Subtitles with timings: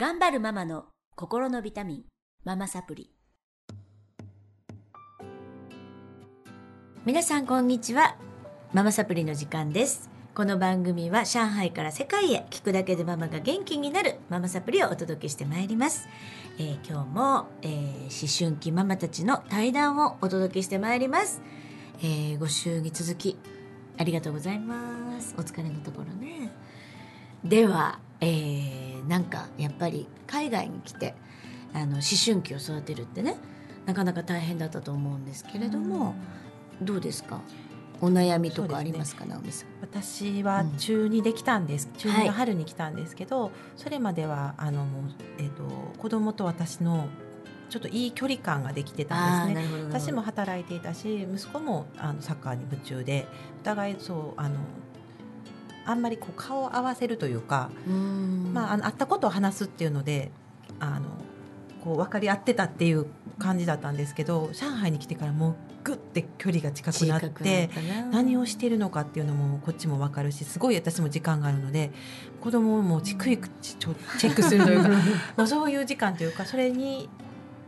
[0.00, 0.84] 頑張るママの
[1.16, 2.02] 心のビタミン
[2.44, 3.10] ママサプリ。
[7.04, 8.16] 皆さんこんにちは。
[8.72, 10.08] ママサプリの時間です。
[10.36, 16.06] この番組は上海から世界へ聞くだけでママが元気になるママサプリをお届けしてまいります、
[16.60, 21.42] えー今日も、えー思春期ママたちの対談をお届けしてまいります、
[22.04, 23.36] えーご週に続き
[23.98, 25.34] ありがとうございます。
[25.36, 26.52] お疲れのところね。
[27.42, 31.14] では、えーなんかやっぱり海外に来て
[31.74, 33.36] あの思春期を育てるってね
[33.86, 36.14] なかなか大変だったと思うんですけれども、
[36.82, 37.40] どうですか？
[38.02, 39.24] お悩みとかありますか？
[39.24, 39.68] 直美さん。
[39.80, 45.04] 私は中2で来たんです、中2はいの春に来たんですけど、それまではあのもう、
[45.38, 45.64] えー、と
[45.98, 47.08] 子供と私の
[47.70, 49.82] ちょっといい距離感ができてたんですね。
[49.88, 53.26] 私も働いていたし息子もあのサッカーに夢中で
[53.62, 54.56] お互いそうあの
[55.88, 57.70] あんまりこう顔を合わせるというか、
[58.52, 60.30] まあ、あの会ったことを話すっていうので
[60.80, 61.08] あの
[61.82, 63.06] こう分かり合ってたっていう
[63.38, 65.54] 感じだったんですけど上海に来てからもう
[65.84, 67.70] グッて距離が近くなって。
[68.12, 71.90] 何をしているのかっていうのもこっちも分かるしすごい私も時間があるので
[72.42, 74.90] 子供も逐一ちょチェックするというか
[75.36, 77.08] まあそういう時間というかそれに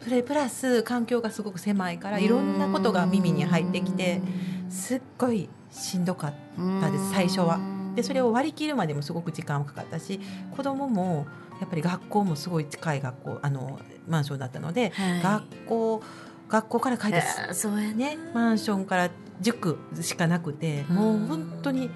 [0.04, 4.20] それプラス環境がすごく狭いからいろんなことが耳に入ってきて
[4.68, 6.34] すっごいしんどかっ
[6.82, 7.79] たです最初は。
[7.94, 10.20] でそれを割り切るまでもすごく時間かかったし
[10.56, 11.26] 子供も
[11.60, 15.22] やっぱり学校もすごい近い学校あのマンションだったので、はい。
[15.22, 16.02] 学校
[16.48, 17.22] 学校から帰って
[17.54, 19.10] そうやねね、マンションから
[19.40, 20.96] 塾しかなくてうん。
[20.96, 21.90] もう本当に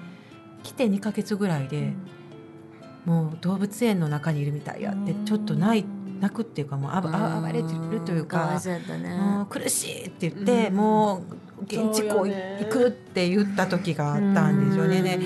[0.63, 1.93] 来て2ヶ月ぐらいで、
[3.05, 5.85] もう動物園の中にいるみたいやってちょっと泣い
[6.19, 8.59] 泣くっていうかもうあぶあ暴れてるというか
[9.17, 10.75] もう苦しいって言って、うん。
[10.75, 11.23] も
[11.59, 15.01] う現地校行くって言った時があったんでしょうね。
[15.01, 15.19] ね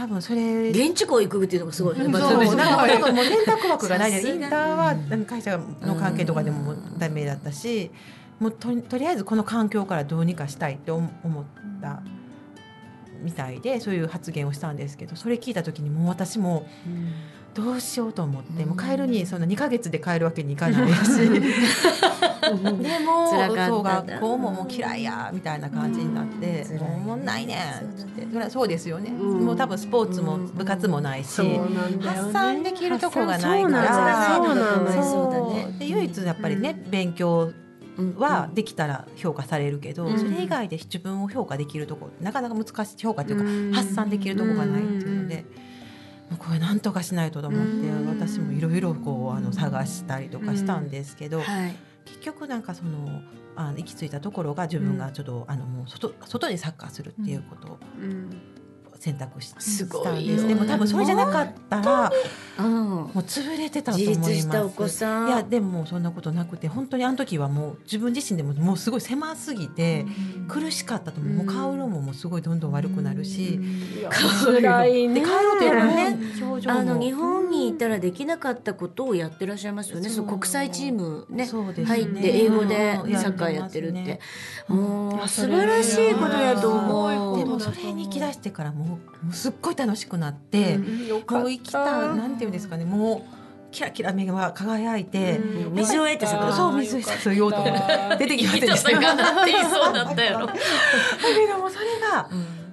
[0.00, 2.04] 多分それ現地校行くっていうのがすごいね。
[2.04, 4.12] そうまあそうだからね多分もう連絡枠がない。
[4.12, 7.90] インターはうん会社の関係とかでもダメだったし、
[8.38, 11.44] もうととりあえずこの環境からどうにかしたいって思思っ
[11.82, 12.00] た
[13.20, 16.66] みたいでそういう発言をしたんですけどそれ聞いた時にもう私も
[17.52, 20.94] どうしようと思って、もう帰るにそんな2ヶ月で帰るわけにいかないし
[22.56, 27.24] でもそうな学校ももう嫌いやみたいな感じになっておもん。
[27.24, 27.80] ないね。
[27.80, 28.26] そうだねって。
[28.32, 29.46] それはそうですよね、うん。
[29.46, 31.42] もう多分スポーツも部活もないし、
[32.00, 34.36] 発散できるとこがないから
[35.02, 35.40] そうだ。
[35.54, 35.76] ね。
[35.78, 37.52] で唯一やっぱりね、勉強
[38.16, 40.18] はできたら評価されるけど、うん。
[40.18, 43.72] それ以外で自分を評価できるとこなかなか難しい評価というか、うん。
[43.72, 45.44] 発散できるとこがないっていうので。
[46.38, 48.06] これなんとかしないとと思って、うん。
[48.06, 51.74] 私もいろいろこうあの探したりとかしたんですけど、はい
[52.10, 53.22] 結局なんかその
[53.56, 57.72] あの行き着いたところが自分がちょっと、あのもう外外でサッカーするっていうこと。
[57.72, 57.78] を
[59.00, 59.54] 選択し,、
[60.04, 60.46] たんよです。
[60.46, 62.12] でも多分それじゃなかったら
[62.58, 62.90] うん。
[62.90, 64.28] もう潰れてたと思います。
[64.28, 65.28] 自立したお子さん。
[65.28, 70.04] いやでもそんなことなくて本当にあの時はもう自分自身でももうすごい狭すぎて
[70.48, 73.58] 苦しかったと思う,、もう顔色ももうすごいどんどん悪くなるし、
[74.44, 75.14] 辛いね。
[75.14, 76.78] で帰ろうとやらね表情も。
[76.78, 80.10] あの日本にいたらできなかったことをやってらっしゃいますよね。
[80.10, 81.68] そう国際チームねそう。
[81.72, 81.86] ですね。
[81.86, 83.16] 入って英語でうん。
[83.16, 84.20] サッカーやってるって。
[84.68, 87.38] もいうや素晴らしいことやと思う。
[87.38, 90.78] でもそれに行き出してからもうもうすっごい楽しくなって、
[91.08, 93.40] よかっもう生きたなんていうんですかねもう
[93.70, 95.74] キラキラ目が輝いて、うん。
[95.74, 98.76] 水を得て魚そう水を得てそう言おうと思って出てきました。
[98.76, 100.58] 魚って言いそうだったやろだけ
[101.46, 102.28] どもそれが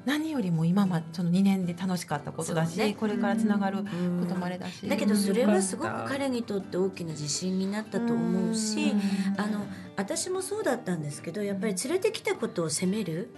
[0.06, 2.96] 何よりも今まその2年で楽しかったことだし、ね。
[2.98, 8.94] これからつながることもあれだし、だけどそれはすごく彼にとって大きな自信になったと思うし、
[9.38, 9.66] あの
[9.98, 13.30] 私もそうだったんですけどやっぱり連れてきたことを責める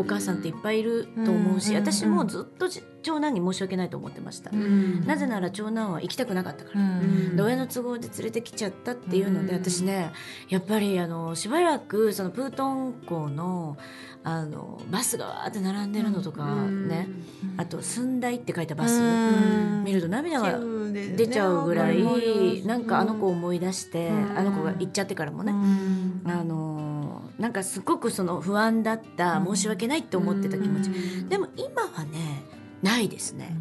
[0.00, 4.50] お母さんっていっぱいいると思うし、うん私もずっとじ長男に申し訳ないと思ってました。
[4.50, 7.44] なぜなら長男は行きたくなかったから。
[7.44, 9.62] 親の都合で連れてきちゃったっていうので、うん。
[9.62, 10.12] 私ね
[10.48, 13.76] やっぱりあのしばらくそのプートン港の
[14.22, 17.08] あのバスがわーって並んでるのとかね、
[17.56, 19.84] あと「寸大」って書いたバス、うん。
[19.84, 20.58] 見ると涙が
[20.92, 24.38] 出出ちゃうぐらい、うんなんかあの子を思い出して、うん。
[24.38, 26.30] あの子が行っちゃってからもね、うん。
[26.30, 26.79] あの
[27.40, 30.90] なんかすごくその不安だった申し訳ないって思ってた気持ち、
[31.26, 32.44] でも今はね
[32.82, 33.56] ないですね。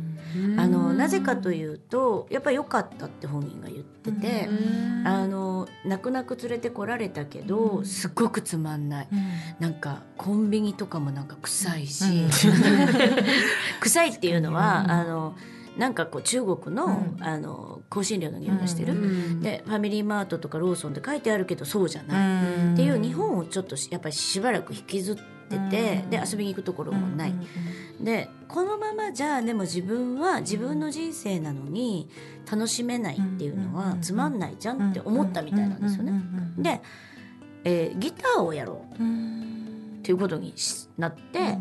[0.58, 4.50] あのなぜかというとやっぱり良かったって本人が言ってて、
[5.06, 9.08] あの泣く泣く連れてこられたけどすっごくつまんない。
[9.60, 12.04] なんかコンビニとかもなんか臭いし、
[13.80, 15.36] 臭いっていうのは、うんあの
[15.80, 17.24] なんかこう中国の,、うん。
[17.24, 19.42] あの香辛料の匂いがしてる、うん。
[19.42, 22.74] でファミリーマートとかローソンで書いてあるけどそうじゃない、うん。
[22.74, 27.34] っていう日本をちょっとしやっぱりしばらく引きずっってて、で遊びに行くところもない、
[28.00, 32.08] でこのままじゃあでも自分は自分の人生なのに
[32.50, 36.22] 楽しめないっていうのはつまんないじゃんって思ったみたいなんですよね。
[36.58, 36.82] で、
[37.64, 41.58] えーギターをやろうっていうことにしなって、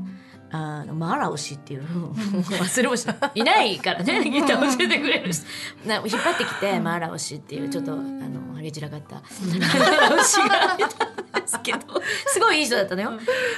[0.50, 1.82] あのマラオ氏っていう。
[1.82, 4.30] 忘れもし いないからね。
[4.30, 5.42] ギター教えてくれるし
[5.86, 9.16] な引っ張ってきてマラオ氏っていうちょっとあのハゲ散らかった。
[9.16, 10.48] マラオ氏がい
[10.78, 11.78] たんですけど
[12.26, 13.12] すごいいい人だったのよ。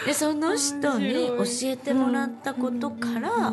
[0.05, 3.53] でその人に教えてもらったことから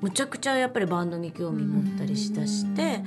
[0.00, 3.02] むちゃくちゃやっぱりバンドに興味持ったりしたして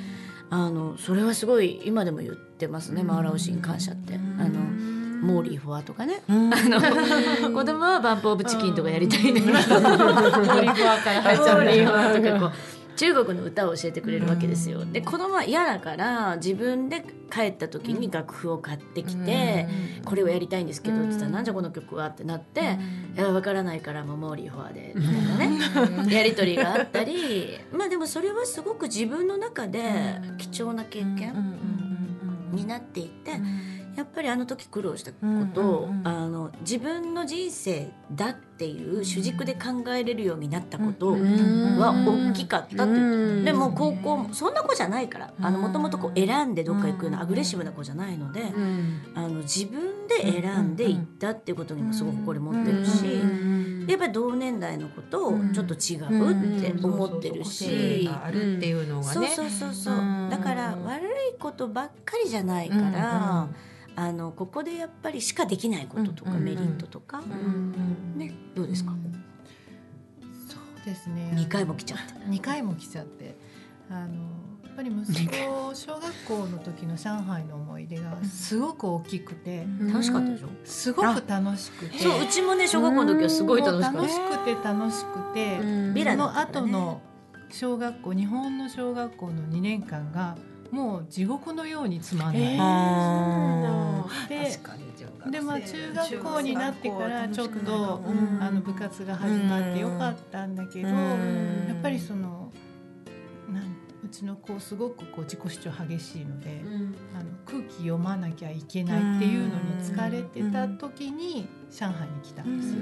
[0.50, 4.16] あのそれはすごい今でも言ってますねマーラオ氏に感謝って。
[4.38, 12.52] あのモーリー・フォアとかね、あの子供は BUMP OF CHICKEN とかやりたいんだけど、モーリー・フォアから入っちゃうモーリー・フォアとかこう
[12.98, 14.86] 中国の歌を教えてくれるわけですよ。
[14.86, 19.68] で子供は嫌だから自分で帰った時に楽譜を買ってきて、
[20.06, 22.78] これをやりたいんですけどって言ったら「なんじゃこの曲は?」ってなって
[23.16, 25.12] 「いや分からないからもうモーリー・フォアで」みた
[25.46, 31.58] いなねやり取りがあったりまあでもそれはすごく自分の中で貴重な経験
[32.52, 33.32] になっていて。
[33.96, 35.18] やっぱりあの時苦労したこ
[35.54, 36.08] とを、うんうんうん。
[36.08, 43.02] あの自分の人生だっていう主軸で考えれるようになったことんは大きかったっていう。
[43.38, 43.46] うん。
[43.46, 48.42] でも高校もそんな子じゃないからあのもともとこう選んでどっか行くようなアグレッシブな子じゃないので、
[49.16, 53.06] あの自分で選んでいったっていうことにもすごく誇り持ってるし、
[53.88, 58.10] やっぱり同年代の子とちょっと違うって思ってるし。
[58.12, 59.28] あるっていうのがね。
[59.28, 59.74] そうそうそう。
[59.74, 60.30] そううん。
[60.30, 63.48] だから悪いことばっかりじゃないから、
[64.01, 67.21] あのここでやっぱりしかできないこととか、メリットとか、
[68.15, 68.94] ねどうですか、
[70.50, 71.31] そうですね。
[71.36, 72.13] 二回も来ちゃって。
[72.25, 73.38] 二回も来ちゃって、
[73.92, 74.15] あの
[74.63, 87.01] やっぱり息子小学校の時の上海の思い出がすごく大きくて、楽しかったでしょ、すごく楽しくて、そううちもね小学校の時はすごい楽しかったもう楽しくて楽しくて、ビラその後の
[87.51, 90.38] 小学校日本の小学校の2年間が
[90.72, 92.58] もう地獄のようにつまんない。
[92.60, 94.60] あで
[95.30, 100.96] でまあ中学校になってからちょっとうんあの部活が始まってよかったんだけど、うん。
[101.68, 102.52] やっぱりその
[103.52, 103.64] なん
[104.04, 106.62] うちの子すごくこう自己主張激しいので、
[107.14, 112.74] あの空気読まなきゃいけないっていうのに疲れてた時に上海に来たんです。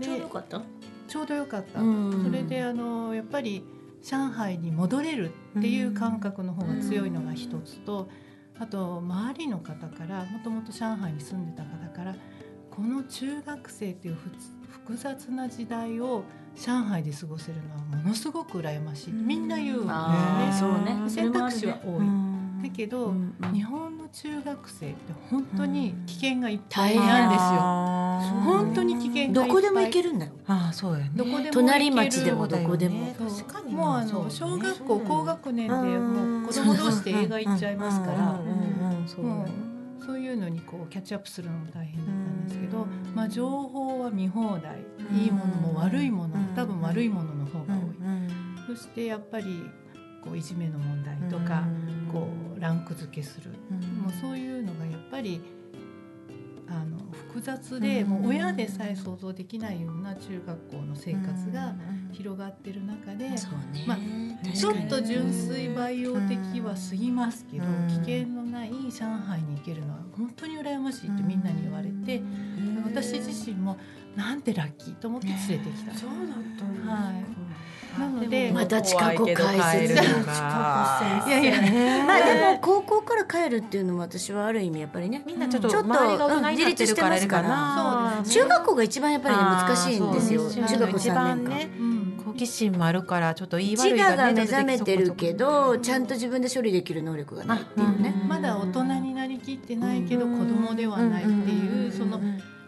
[0.00, 0.60] でちょうどよかった？
[1.06, 2.24] ちょうどよかった、うん。
[2.24, 3.64] それであのやっぱり
[4.04, 8.10] 上海に戻れるっていう感覚の方が強いのが一つと、
[8.60, 12.14] あと周りの方からもともと上海に住んでた方から
[12.70, 14.16] この中学生っていう
[14.68, 16.24] 複雑な時代を
[16.54, 19.92] 上海で過ごせるのはものすごく羨ましい、みんな言うね。
[20.52, 21.08] そうね。
[21.08, 22.00] 選択肢は多い、
[22.64, 23.52] だけど、うんうん。
[23.52, 24.96] 日本の中学生って
[25.30, 28.42] 本当に危険がいっぱ大変いなんですよ。
[28.42, 29.46] 本当に危険がいっぱい。
[29.48, 30.32] どこでも行けるんだよ。
[30.46, 31.12] あーそうやね。
[31.14, 33.00] どこでも行ける隣町でもどこでも。
[33.00, 38.40] ね確かにもうあの小学校高学年でもう子供同士で映画行っちゃいますから。
[39.06, 39.24] そう。
[40.18, 44.80] いうのにこうキャッチアップするのも大変だったんですけど、まあ、情報は見放題。
[45.12, 49.70] いいものも悪いものも多分悪いものの方が多い、そしてやっぱり
[50.24, 51.64] こういじめの問題とか、
[52.10, 53.50] こうランク付けする、
[54.02, 55.40] もうそういうのがやっぱり
[56.66, 58.08] あの複雑で、うん。
[58.08, 61.74] もう親でさえ想像できないような中学校の生活が
[62.12, 63.30] 広がってる中で、
[63.86, 63.98] まあ
[64.54, 67.88] ちょっと純粋培養的は過ぎますけど、うん。
[67.88, 72.22] 危険のない上海に行けるのは本当に羨ましいってみんなに言われて、
[72.84, 73.76] 私自身も
[74.16, 75.94] なんてラッキーと思って連れてきた。
[75.94, 76.18] そうだっ
[76.58, 77.44] たんだはい。
[77.98, 81.22] なのでまた近く解るのが。
[81.26, 82.04] いやいや。
[82.04, 85.22] まあでも高校から帰るっていうのも私はある意味やっぱりね。
[85.26, 88.16] みんなちょっとちょっと周りが大人になってるからあれかうんな。
[88.24, 90.50] 自立して中学校が一番やっぱりね難しいんですよ。
[90.50, 98.02] 中学校一3年間好奇心もあるからちょっと言い悪自いがね我が目覚めてるけどちゃんと自分で処理できる能力がないっていう。
[98.02, 102.20] ねまだ大人になりきってないけど子供ではないっていうその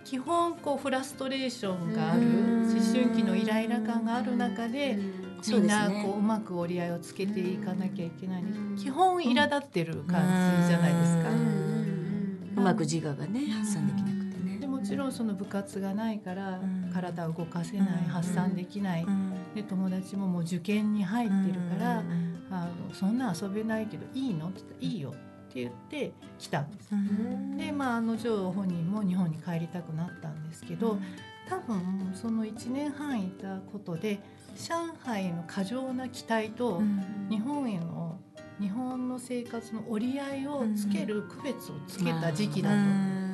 [0.07, 2.71] 基本こうフラストレーションがあるうん。
[2.71, 4.97] 思春期のイライラ感がある中で
[5.49, 8.45] みんなこううまく折り合いをつけていかなきゃいけない。
[8.79, 11.31] 基本苛立ってる感じじゃないですか。
[12.57, 14.59] うまく自我がね発散できなくてね。
[14.61, 16.91] でもちろんその部活がないからうん。
[16.95, 18.09] 体を動かせないうん。
[18.09, 19.07] 発散できない。
[19.57, 22.03] で友達ももう受験に入ってるから
[22.51, 25.15] あのそんな遊べないけどいいのって言ったらいいよ
[25.49, 26.91] って言って来たんです。
[27.57, 30.99] でまああの女本人も日本に帰りたくなったんですけど
[31.49, 34.19] 多分その1年半いたことで
[34.57, 34.75] 上
[35.05, 36.83] 海の過剰な期待と
[37.31, 38.19] 日本への
[38.61, 42.77] 日本の生活の折り合いをつける区別をつけた時期だと。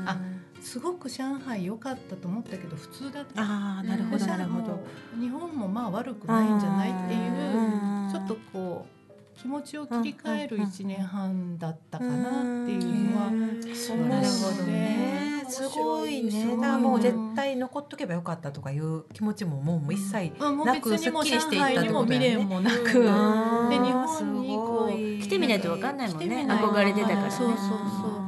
[0.04, 0.18] あ
[0.60, 3.42] すごく上海良かったと思ったけど普通だった。
[3.42, 4.68] ああなるほどでなるほど。
[4.68, 4.84] も
[5.20, 8.10] 日本もまあ悪くないんじゃないっていううん。
[8.12, 9.01] ちょっとこう
[9.36, 13.30] 気持ちを切り替える1年半だったかなっていうのは
[13.74, 15.44] そうなるですほどね。
[15.48, 16.56] すごいね。
[16.56, 20.32] だからもう絶対残っとけばよかったとかいう気持ちももう一切。
[20.38, 27.64] まあもうなくすっきりしていったっことだよねもなく、うんで日本にこう来てみないとわかんないもんね憧れてたからねそうそうそ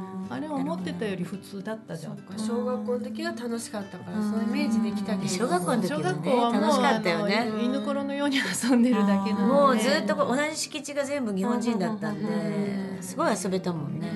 [0.01, 5.27] うあれ思ってたより普通だったじゃん小学校の時は楽しかったからそのイメージできたけど。
[5.27, 7.51] 小学校の時小は学校は楽しかったよね。
[7.63, 9.53] 犬ころのように遊んでるだけなので。
[9.53, 12.25] もうずっとこう同じ敷地が全部日本人だったんうん。
[12.25, 14.11] ですごい遊べたもんね。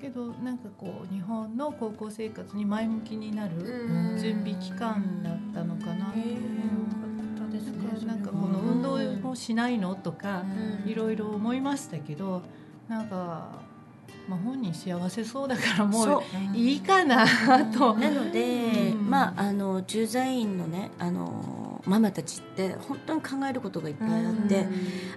[0.00, 4.18] けどなんかこう日本の高校生活に前向きになるうん。
[4.20, 6.12] 準備期間だったのかな。
[6.14, 6.34] へー
[6.90, 8.98] だからなんかこの運動
[9.28, 9.94] もしないの？
[9.94, 10.42] とか
[10.84, 10.90] うん。
[10.90, 12.42] いろいろ思いましたけど
[12.88, 13.60] なんか、
[14.28, 16.22] まあ、本人幸せそうだからもそう。
[16.54, 17.26] ういいかな
[17.72, 17.94] と。
[17.94, 19.08] なので、うん。
[19.08, 24.66] まああの駐在員のねあのママたちって本当に考えることがいっぱいあって、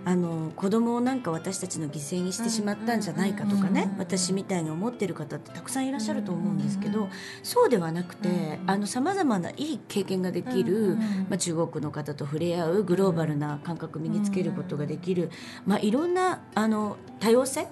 [0.06, 4.00] あの子供をなんか私たちの犠牲にしてしまったんじゃないかとかね、うん。
[4.00, 7.10] 私みたいに思ってる方ってたくさんいらっしゃると思うんですけど、
[7.44, 10.98] そうではなくてさまざまないい経験ができる、
[11.30, 15.30] まあ、中国の方と触れ合うグローバルな感覚を身につけることができる、
[15.66, 17.68] まあ、いろんなあの多様性、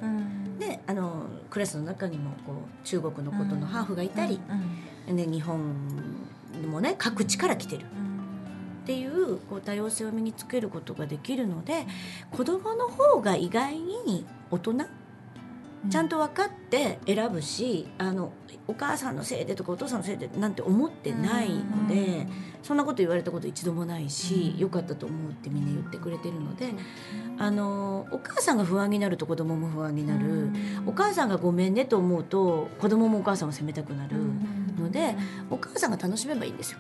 [0.60, 4.40] であのクラスの中にもこう中国のことのハーフがいたり、
[5.08, 5.74] ね、日本
[6.70, 7.86] もね各地から来てる。
[8.84, 11.86] っていうこう多様性を身につけることができるので
[12.32, 14.74] 子供の方が意外に大人
[15.92, 18.34] ちゃんと分かって選ぶしあの
[18.68, 22.28] お母さんのせいでとかお父さんのせいでなんて思ってないので、
[22.62, 26.74] そんなこと言われたこと一度もないし、良かったと思うってみんな言ってくれてるので、
[27.38, 30.50] あのお母さんが不安になると子供も不安になる、
[30.86, 34.18] お母さんがごめんねと思うと子供もお母さんを責めたくなる
[34.78, 35.16] ので、
[35.50, 36.80] お母さんが楽しめばいいんですよ。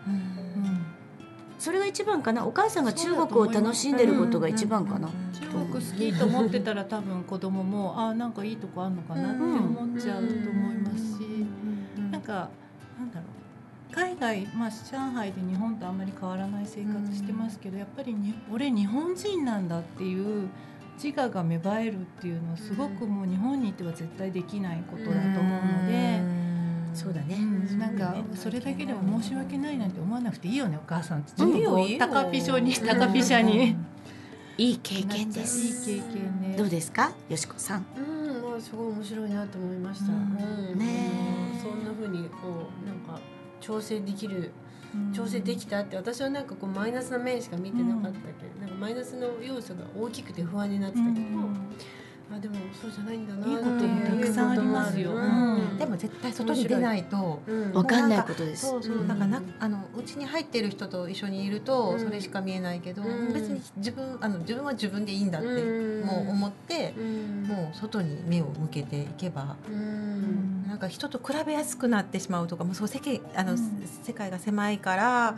[1.57, 2.45] それが一番かな。
[2.45, 5.09] お母さんが中国を楽しんでることが一番かな。
[5.33, 11.45] 中国好きと思ってたら多分子供もあなんかいいとこあんのかなって思っちゃうと思いますし、
[12.11, 12.49] なんか
[12.97, 13.25] なんだろう
[13.93, 20.49] 海外まあ上海で日本とあんまり変わらない生活してますけど、やっぱりに俺日本人なんだっていう
[21.01, 26.49] 自我が芽生えるっていうのはすごくもう日本にいては絶対できないことだと思うので。
[26.91, 27.35] そうだね。
[27.35, 31.33] うんなんかそれだけでも申し訳ないなんて思わなくていいよねお母さんって。
[31.33, 31.69] ちょっいいよ。
[31.69, 33.75] とこいいうよ高飛車に高飛車に。
[34.57, 35.91] いい経験です。
[35.91, 37.85] いい経験ねどうですか、よしこさん？
[37.95, 40.11] うん、まあすごい面白いなと思いました。
[40.11, 40.15] う
[40.75, 40.85] ね
[41.55, 41.59] え。
[41.61, 43.21] そんな風にこうなんか
[43.61, 44.51] 調整できる
[44.93, 45.13] うん。
[45.13, 51.19] 調整できたって私はなんかこうマイナスな面しか見てなかったけど、なんかマイナスの要素が大きくて不安になってたけど、
[52.31, 53.41] あでもそうじゃないんだな。
[53.41, 55.11] っていいこともたくさんありますよ。
[55.11, 55.77] うん。
[55.79, 57.41] でも絶対外に出ないと。
[57.47, 57.73] うん。
[57.73, 58.67] わかんないことです。
[58.67, 58.97] そうそう。
[58.97, 59.07] うん。
[59.07, 61.99] だからなあのうちに入ってる人と一緒にいるとうん。
[61.99, 63.33] それしか見えないけど、うん。
[63.33, 66.05] 別に自分あの自分は自分でいいんだってうん。
[66.05, 67.43] もう思って、うん。
[67.47, 70.67] もう外に目を向けていけば、うん。
[70.67, 73.59] なんか人と比べやすくなってしまうとかもうそう世間あの、うん。
[74.03, 75.35] 世界が狭いから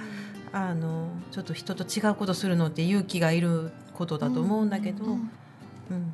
[0.52, 5.32] あのちょっと人と違うことするのって勇気がいることだと思うんだけど、うん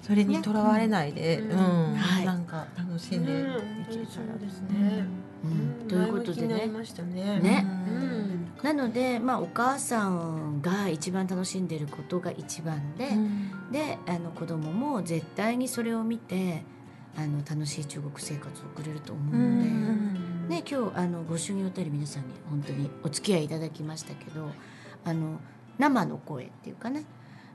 [0.01, 5.05] それにとらわれないで、ねうんはいなんか楽しんでいうんけたらですね。
[5.43, 6.67] うんということでね。
[6.67, 7.39] ね。
[7.39, 16.63] ねうんなので、まあ、お母さんが一番楽しんでることが一番で、うんで、あの子供も絶対にそれを見て。
[17.19, 19.87] あの楽しい中国生活を送れると思うので。
[20.47, 24.49] ね、今日あのご祝儀お便り皆さんに本当にお付き合いいただきましたけど
[25.03, 25.39] あの
[25.77, 27.03] 生の声っていうかね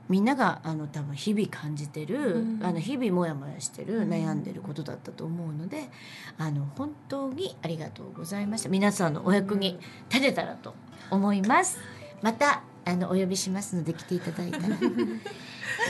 [0.09, 2.59] みんながあの多分日々感じてる、うん。
[2.63, 4.09] あの日々モヤモヤしてる、うん。
[4.09, 5.89] 悩んでることだったと思うので
[6.37, 8.69] あの本当にありがとうございました。
[8.69, 9.79] 皆さんのお役に
[10.09, 10.73] 立てたらと
[11.09, 11.79] 思います。
[12.21, 14.67] またあのお呼びしますので来ていただいたら。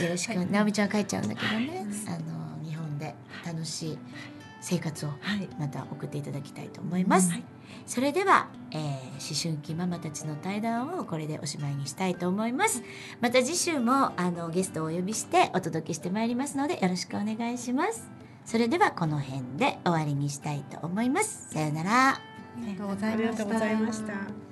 [0.02, 3.98] よろしく、直美ちゃんは帰っちゃうんだけどね、あの日本で楽しい
[4.64, 7.30] 生活をはいまた送っていただきたいと思います。
[7.30, 7.44] はい
[7.86, 12.82] それでは、えー思春期ママたちの対談をこれでおしまいにしたいと思います。
[13.20, 18.08] また次週もあのゲストをお呼びしてお届けしてまいりますのでよろしくお願いします。
[18.44, 21.50] それではこの辺で終わりにしたいと思います。
[21.52, 22.08] さようなら。
[22.10, 22.20] あ
[22.62, 24.43] りがとうございました。